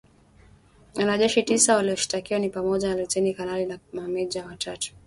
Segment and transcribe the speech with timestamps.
[0.95, 4.93] Wanajeshi tisa walioshtakiwa ni pamoja na luteni kanali na mameja watatu